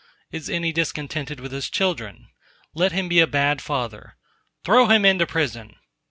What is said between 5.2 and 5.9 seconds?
prison!"